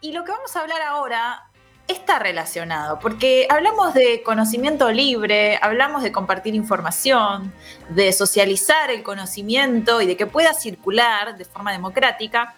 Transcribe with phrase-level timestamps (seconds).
[0.00, 1.48] Y lo que vamos a hablar ahora
[1.88, 7.52] está relacionado, porque hablamos de conocimiento libre, hablamos de compartir información,
[7.88, 12.54] de socializar el conocimiento y de que pueda circular de forma democrática.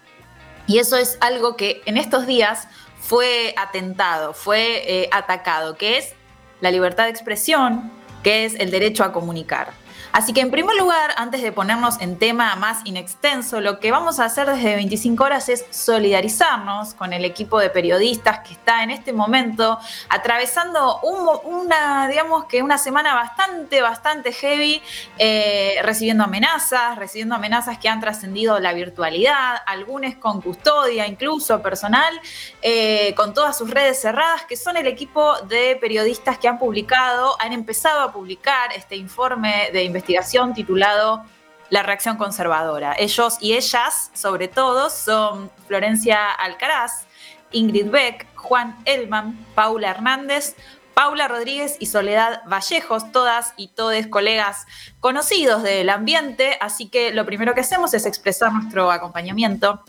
[0.66, 2.68] Y eso es algo que en estos días
[2.98, 6.12] fue atentado, fue eh, atacado, que es
[6.60, 7.90] la libertad de expresión,
[8.22, 9.72] que es el derecho a comunicar.
[10.12, 14.18] Así que en primer lugar, antes de ponernos en tema más inextenso, lo que vamos
[14.18, 18.90] a hacer desde 25 horas es solidarizarnos con el equipo de periodistas que está en
[18.90, 24.82] este momento atravesando una, digamos que una semana bastante, bastante heavy,
[25.16, 32.20] eh, recibiendo amenazas, recibiendo amenazas que han trascendido la virtualidad, algunas con custodia incluso personal,
[32.62, 37.40] eh, con todas sus redes cerradas, que son el equipo de periodistas que han publicado,
[37.40, 41.24] han empezado a publicar este informe de investigación investigación titulado
[41.68, 42.94] La reacción conservadora.
[42.98, 47.04] Ellos y ellas, sobre todo, son Florencia Alcaraz,
[47.52, 50.56] Ingrid Beck, Juan Elman, Paula Hernández,
[50.94, 54.66] Paula Rodríguez y Soledad Vallejos, todas y todes colegas
[55.00, 59.84] conocidos del ambiente, así que lo primero que hacemos es expresar nuestro acompañamiento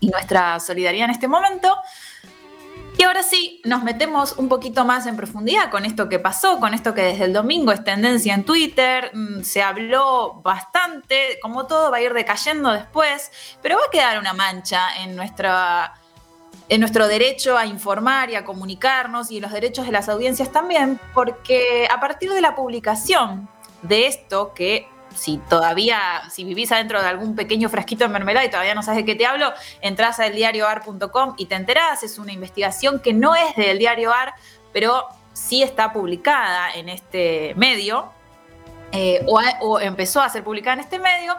[0.00, 1.76] y nuestra solidaridad en este momento.
[3.02, 6.72] Y ahora sí, nos metemos un poquito más en profundidad con esto que pasó, con
[6.72, 11.90] esto que desde el domingo es tendencia en Twitter, mm, se habló bastante, como todo
[11.90, 15.94] va a ir decayendo después, pero va a quedar una mancha en nuestra
[16.68, 21.00] en nuestro derecho a informar y a comunicarnos y los derechos de las audiencias también,
[21.12, 23.48] porque a partir de la publicación
[23.82, 28.50] de esto, que si todavía, si vivís adentro de algún pequeño frasquito de mermelada y
[28.50, 32.02] todavía no sabes de qué te hablo, entras a eldiarioar.com y te enterás.
[32.02, 34.34] Es una investigación que no es del diario AR,
[34.72, 38.10] pero sí está publicada en este medio,
[38.92, 41.34] eh, o, empezó a ser publicada en este medio.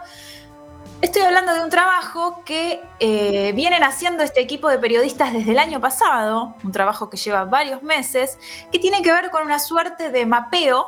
[1.02, 5.60] Estoy hablando de un trabajo que eh, vienen haciendo este equipo de periodistas desde el
[5.60, 8.40] año pasado, un trabajo que lleva varios meses,
[8.72, 10.88] que tiene que ver con una suerte de mapeo,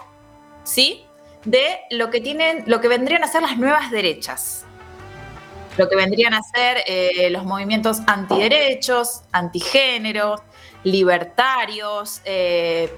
[0.64, 1.05] ¿sí?
[1.46, 4.66] De lo que tienen, lo que vendrían a ser las nuevas derechas.
[5.78, 10.42] Lo que vendrían a ser eh, los movimientos antiderechos, antigénero,
[10.84, 12.22] libertarios.
[12.23, 12.89] Eh,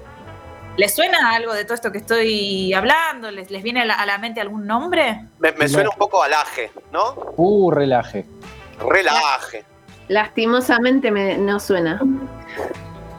[0.76, 3.32] ¿Les suena algo de todo esto que estoy hablando?
[3.32, 5.26] ¿Les, les viene a la, mente algún nombre?
[5.40, 7.14] Me, suena un poco alaje, ¿no?
[7.36, 8.26] Uh, relaje.
[8.88, 9.64] Relaje.
[10.06, 12.00] Lastimosamente me, no suena.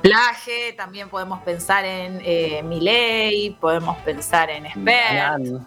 [0.01, 5.65] Plaje, también podemos pensar en eh, Miley, podemos pensar en Spert.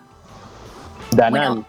[1.10, 1.66] Danan.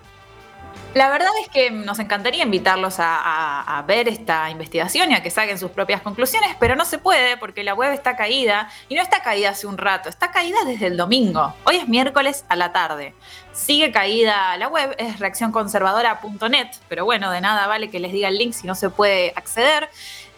[0.93, 5.59] la verdad es que nos encantaría invitarlos a, ver esta investigación y a que saquen
[5.59, 9.21] sus propias conclusiones, pero no se puede porque la web está caída y no está
[9.21, 11.53] caída hace un rato, está caída desde el domingo.
[11.65, 13.13] Hoy es miércoles a la tarde.
[13.51, 18.37] Sigue caída la web, es reaccionconservadora.net, pero bueno, de nada vale que les diga el
[18.37, 19.89] link si no se puede acceder.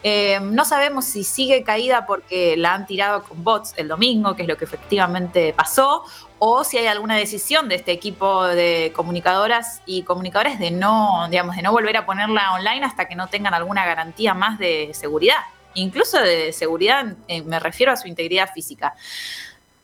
[0.08, 4.44] Eh, no sabemos si sigue caída porque la han tirado con bots el domingo, que
[4.44, 6.04] es lo que efectivamente pasó,
[6.38, 11.56] o si hay alguna decisión de este equipo de comunicadoras y comunicadores de no, digamos,
[11.56, 15.40] de no volver a ponerla online hasta que no tengan alguna garantía más de seguridad.
[15.74, 18.94] Incluso de seguridad, eh, me refiero a su integridad física.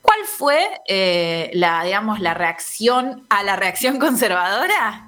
[0.03, 5.07] ¿Cuál fue eh, la, digamos, la reacción a la reacción conservadora?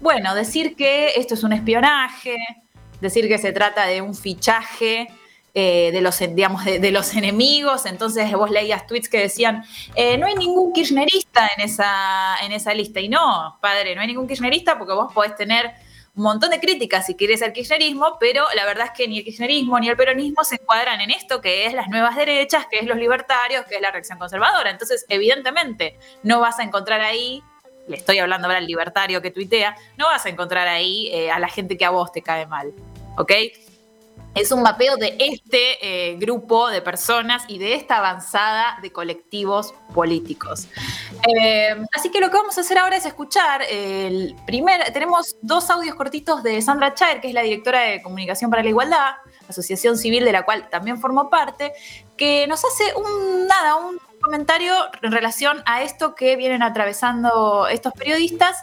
[0.00, 2.61] bueno, decir que esto es un espionaje,
[3.02, 5.08] decir que se trata de un fichaje
[5.54, 9.64] eh, de, los, digamos, de, los enemigos, entonces vos leías tweets que decían,
[9.96, 14.06] eh, no hay ningún kirchnerista en esa, en esa lista, y no, padre, no hay
[14.06, 15.72] ningún kirchnerista porque vos podés tener
[16.14, 19.24] un montón de críticas si querés al kirchnerismo, pero la verdad es que ni el
[19.24, 22.86] kirchnerismo ni el peronismo se encuadran en esto que es las nuevas derechas, que es
[22.86, 24.70] los libertarios, que es la reacción conservadora.
[24.70, 27.42] Entonces, evidentemente, no vas a encontrar ahí
[27.88, 31.38] le estoy hablando ahora al libertario que tuitea, no vas a encontrar ahí eh, a
[31.38, 32.72] la gente que a vos te cae mal.
[33.16, 33.32] ¿Ok?
[34.34, 39.74] Es un mapeo de este eh, grupo de personas y de esta avanzada de colectivos
[39.92, 40.68] políticos.
[41.28, 45.68] Eh, así que lo que vamos a hacer ahora es escuchar el primer, tenemos dos
[45.68, 49.16] audios cortitos de Sandra Chair, que es la directora de Comunicación para la Igualdad,
[49.48, 51.74] asociación civil de la cual también formo parte,
[52.16, 54.72] que nos hace un, nada, un comentario
[55.02, 58.56] en relación a esto que vienen atravesando estos periodistas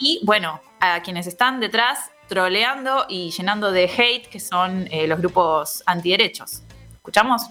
[0.00, 5.18] y, bueno, a quienes están detrás troleando y llenando de hate, que son eh, los
[5.18, 6.62] grupos antiderechos.
[6.94, 7.50] ¿Escuchamos?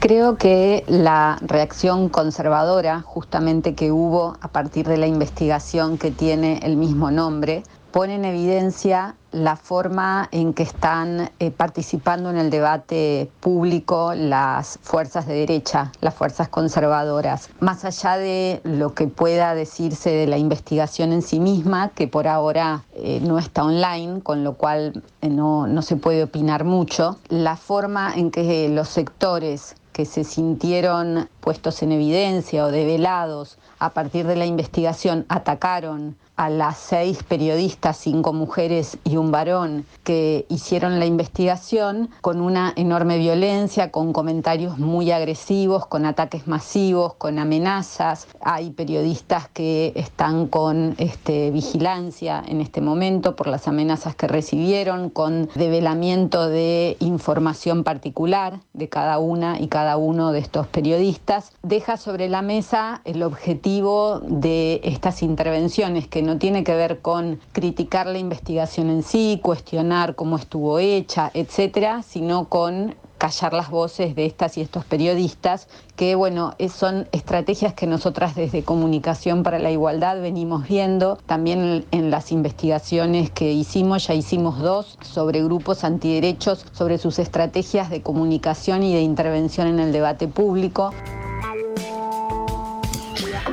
[0.00, 6.58] Creo que la reacción conservadora, justamente que hubo a partir de la investigación que tiene
[6.64, 7.62] el mismo nombre,
[7.92, 14.78] pone en evidencia la forma en que están eh, participando en el debate público las
[14.82, 20.38] fuerzas de derecha, las fuerzas conservadoras, más allá de lo que pueda decirse de la
[20.38, 25.28] investigación en sí misma, que por ahora eh, no está online, con lo cual eh,
[25.28, 31.28] no, no se puede opinar mucho, la forma en que los sectores que se sintieron
[31.48, 37.96] puestos en evidencia o develados a partir de la investigación atacaron a las seis periodistas,
[37.96, 44.78] cinco mujeres y un varón, que hicieron la investigación con una enorme violencia, con comentarios
[44.78, 48.28] muy agresivos, con ataques masivos, con amenazas.
[48.40, 55.10] Hay periodistas que están con este, vigilancia en este momento por las amenazas que recibieron,
[55.10, 61.37] con develamiento de información particular de cada una y cada uno de estos periodistas.
[61.62, 67.40] Deja sobre la mesa el objetivo de estas intervenciones que no tiene que ver con
[67.52, 74.14] criticar la investigación en sí, cuestionar cómo estuvo hecha, etcétera, sino con callar las voces
[74.14, 79.70] de estas y estos periodistas, que bueno, son estrategias que nosotras desde Comunicación para la
[79.70, 86.64] Igualdad venimos viendo, también en las investigaciones que hicimos, ya hicimos dos sobre grupos antiderechos,
[86.72, 90.92] sobre sus estrategias de comunicación y de intervención en el debate público.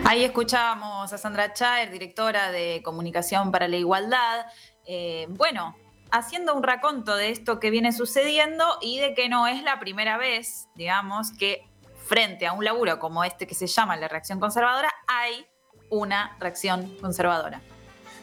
[0.07, 4.45] Ahí escuchábamos a Sandra Chaer, directora de Comunicación para la Igualdad.
[4.85, 5.75] Eh, bueno,
[6.11, 10.19] haciendo un raconto de esto que viene sucediendo y de que no es la primera
[10.19, 11.67] vez, digamos, que
[12.05, 15.47] frente a un laburo como este que se llama la reacción conservadora, hay
[15.89, 17.61] una reacción conservadora.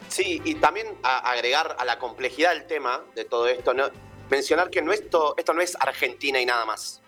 [0.07, 3.73] Sí, y también agregar a la complejidad del tema de todo esto,
[4.29, 7.02] mencionar que no esto, esto no es Argentina y nada más.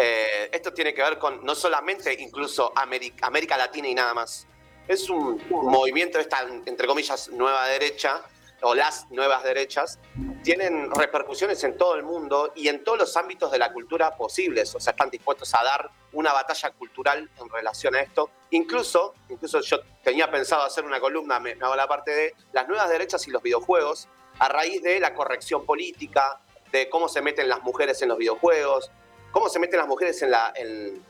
[0.00, 4.46] Eh, esto tiene que ver con no solamente incluso América, Latina y nada más.
[4.86, 8.22] Es un, movimiento de esta, entre comillas, nueva derecha
[8.62, 9.98] o las nuevas derechas,
[10.42, 14.74] tienen repercusiones en todo el mundo y en todos los ámbitos de la cultura posibles.
[14.74, 18.30] O sea, están dispuestos a dar una batalla cultural en relación a esto.
[18.50, 22.66] Incluso, incluso yo tenía pensado hacer una columna, me, me hago la parte de las
[22.66, 24.08] nuevas derechas y los videojuegos,
[24.38, 26.40] a raíz de la corrección política,
[26.72, 28.90] de cómo se meten las mujeres en los videojuegos,
[29.30, 31.02] cómo se meten las mujeres en, la, en,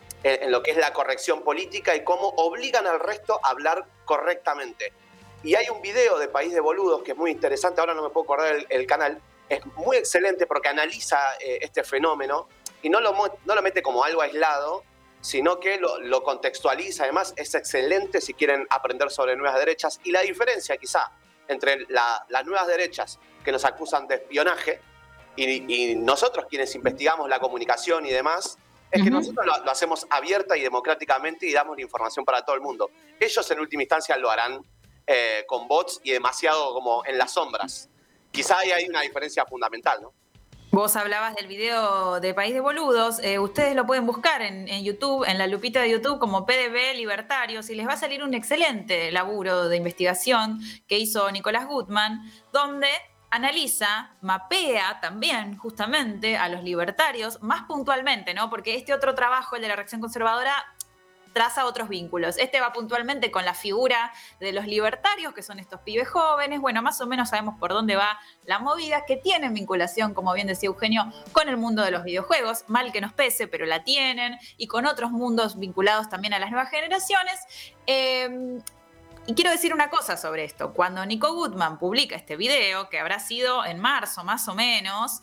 [0.51, 4.93] lo que es la corrección política y cómo obligan al resto a hablar correctamente.
[5.43, 8.11] Y hay un video de País de Boludos que es muy interesante, ahora no me
[8.11, 12.49] puedo acordar el, canal, es muy excelente porque analiza eh, este fenómeno
[12.83, 14.83] y no lo, no lo mete como algo aislado,
[15.21, 17.05] sino que lo, contextualiza.
[17.05, 20.01] Además, es excelente si quieren aprender sobre nuevas derechas.
[20.05, 21.11] Y la diferencia quizá
[21.49, 24.81] entre las nuevas derechas que nos acusan de espionaje
[25.39, 28.59] y, nosotros quienes investigamos la comunicación y demás,
[28.91, 32.63] es que nosotros lo, hacemos abierta y democráticamente y damos la información para todo el
[32.63, 32.91] mundo.
[33.21, 34.63] Ellos en última instancia lo harán
[35.07, 37.89] eh, con bots y demasiado como en las sombras.
[38.31, 40.13] Quizá ahí hay una diferencia fundamental, ¿no?
[40.71, 44.85] Vos hablabas del video de País de Boludos, eh, ustedes lo pueden buscar en, en,
[44.85, 48.35] YouTube, en la lupita de YouTube como PDB Libertarios y les va a salir un
[48.35, 52.21] excelente laburo de investigación que hizo Nicolás Gutman,
[52.53, 52.89] donde
[53.31, 58.51] analiza, mapea también justamente a los libertarios, más puntualmente, ¿no?
[58.51, 60.65] Porque este otro trabajo, el de la reacción conservadora,
[61.33, 62.37] traza otros vínculos.
[62.39, 66.61] Este va puntualmente con la figura de los libertarios, que son estos pibes jóvenes.
[66.61, 70.47] Bueno, más o menos sabemos por dónde va la movida, que tienen vinculación, como bien
[70.47, 74.39] decía Eugenio, con el mundo de los videojuegos, mal que nos pese, pero la tienen,
[74.57, 77.39] y con otros mundos vinculados también a las nuevas generaciones.
[77.87, 78.59] Eh,
[79.29, 80.73] y quiero decir una cosa sobre esto.
[80.73, 85.21] Cuando Nico Goodman publica este video, que habrá sido en marzo más o menos,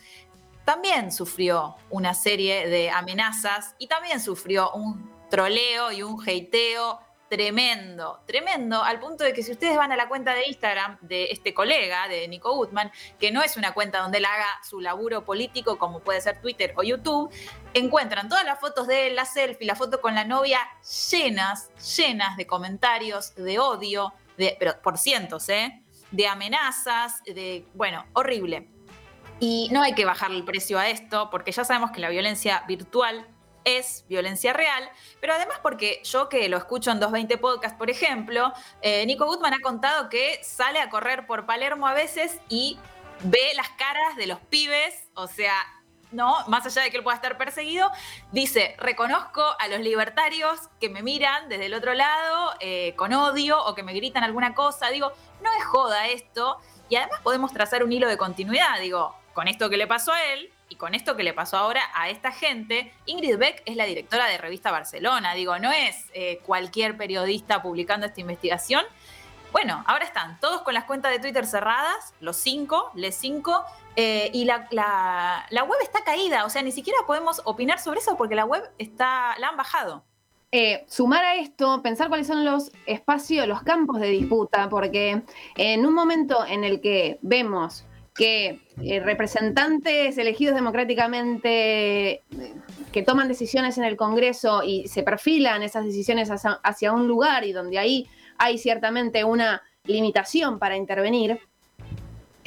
[0.63, 8.21] también sufrió una serie de amenazas y también sufrió un troleo y un hateo tremendo,
[8.25, 11.53] tremendo, al punto de que si ustedes van a la cuenta de Instagram de este
[11.53, 15.77] colega, de Nico Gutman, que no es una cuenta donde él haga su laburo político
[15.77, 17.31] como puede ser Twitter o YouTube,
[17.73, 20.59] encuentran todas las fotos de él, la selfie, la foto con la novia,
[21.11, 25.81] llenas, llenas de comentarios, de odio, de, pero por cientos, ¿eh?
[26.11, 28.69] De amenazas, de, bueno, horrible.
[29.39, 32.63] Y no hay que bajarle el precio a esto, porque ya sabemos que la violencia
[32.67, 33.27] virtual
[33.65, 38.53] es violencia real, pero además porque yo que lo escucho en 220 Podcast, por ejemplo,
[38.81, 42.79] eh, Nico Gutman ha contado que sale a correr por Palermo a veces y
[43.23, 45.53] ve las caras de los pibes, o sea,
[46.11, 47.91] no, más allá de que él pueda estar perseguido,
[48.31, 53.63] dice, reconozco a los libertarios que me miran desde el otro lado eh, con odio
[53.63, 56.57] o que me gritan alguna cosa, digo, no es joda esto,
[56.87, 60.23] y además podemos trazar un hilo de continuidad, digo, con esto que le pasó a
[60.33, 63.85] él, y con esto que le pasó ahora a esta gente, Ingrid Beck es la
[63.85, 68.83] directora de Revista Barcelona, digo, no es eh, cualquier periodista publicando esta investigación.
[69.51, 73.65] Bueno, ahora están todos con las cuentas de Twitter cerradas, los cinco, les cinco,
[73.97, 74.67] eh, y la,
[75.51, 79.37] web está caída, o sea, ni siquiera podemos opinar sobre eso porque la web está,
[79.37, 80.05] la han bajado.
[80.53, 85.23] Eh, sumar a esto, pensar cuáles son los espacios, los campos de disputa, porque
[85.57, 92.23] en un momento en el que vemos que eh, representantes elegidos democráticamente
[92.91, 97.51] que toman decisiones en el Congreso y se perfilan esas decisiones hacia un lugar y
[97.51, 98.07] donde ahí
[98.37, 101.39] hay ciertamente una limitación para intervenir,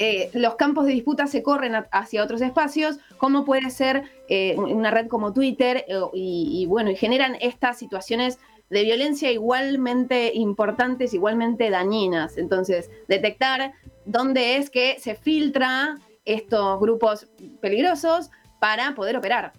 [0.01, 4.91] eh, los campos de disputa se corren hacia otros espacios, como puede ser eh, una
[4.91, 11.69] red como Twitter, eh, y, bueno, y generan estas situaciones de violencia igualmente importantes, igualmente
[11.69, 12.37] dañinas.
[12.37, 13.73] Entonces, detectar
[14.09, 17.27] dónde es que se filtra estos grupos
[17.61, 19.53] peligrosos para poder operar.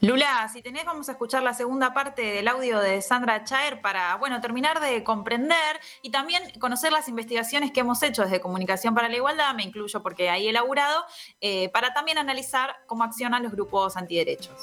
[0.00, 4.16] Lula, si tenés, vamos a escuchar la segunda parte del audio de Sandra Chaer para,
[4.16, 9.08] bueno, terminar de comprender y también conocer las investigaciones que hemos hecho desde Comunicación para
[9.08, 11.04] la Igualdad, me incluyo porque ahí he elaborado,
[11.40, 14.54] eh, para también analizar cómo accionan los grupos antiderechos.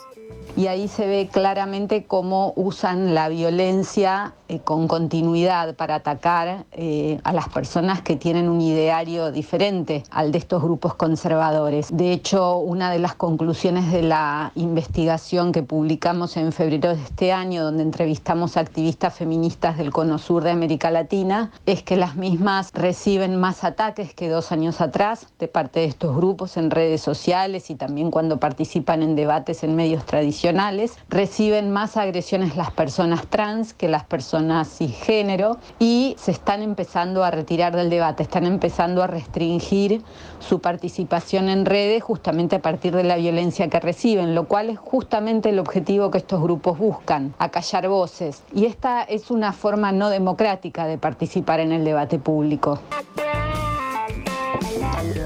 [0.56, 7.20] Y ahí se ve claramente cómo usan la violencia eh, con continuidad para atacar eh,
[7.24, 11.88] a las personas que tienen un ideario diferente al de estos grupos conservadores.
[11.96, 15.21] De hecho, una de las conclusiones de la investigación
[15.54, 20.44] que publicamos en febrero de este año, donde entrevistamos a activistas feministas del Cono Sur
[20.44, 25.48] de América Latina, es que las mismas reciben más ataques que dos años atrás de
[25.48, 30.06] parte de estos grupos en redes sociales y también cuando participan en debates en medios
[30.06, 30.96] tradicionales.
[31.08, 37.32] Reciben más agresiones las personas trans que las personas cisgénero y se están empezando a
[37.32, 40.02] retirar del debate, están empezando a restringir
[40.40, 44.80] su participación en redes justamente a partir de la violencia que reciben, lo cual es
[45.12, 48.44] justamente el objetivo que estos grupos buscan, acallar voces.
[48.56, 52.82] Y esta es una forma no democrática de participar en el debate público.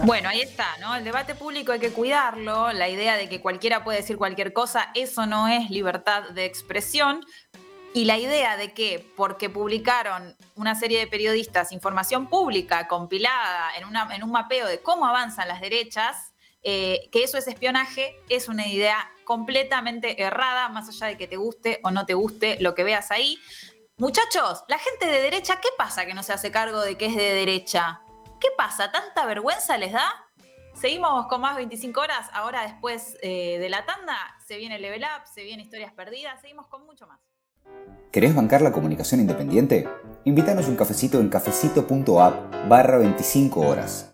[0.04, 0.96] Bueno, ahí está, ¿no?
[0.96, 4.90] El debate público hay que cuidarlo, la idea de que cualquiera puede decir cualquier cosa,
[4.96, 7.24] eso no es libertad de expresión.
[7.94, 14.24] Y la idea de que porque publicaron una serie de periodistas información pública compilada en,
[14.24, 19.12] un mapeo de cómo avanzan las derechas, eh, que eso es espionaje, es una idea
[19.26, 23.12] completamente errada, más allá de que te guste o no te guste lo que veas
[23.12, 23.38] ahí.
[23.98, 27.16] Muchachos, la gente de derecha, ¿qué pasa que no se hace cargo de que es
[27.16, 28.02] de derecha?
[28.40, 28.92] ¿Qué pasa?
[28.92, 30.10] ¿Tanta vergüenza les da?
[30.74, 32.30] Seguimos con más 25 horas.
[32.34, 36.42] Ahora, después eh, de la tanda, se viene Level Up, se viene Historias Perdidas.
[36.42, 37.20] Seguimos con mucho más.
[38.12, 39.88] ¿Querés bancar la comunicación independiente?
[40.26, 44.04] Invítanos un cafecito en cafecito.app barra 25 horas.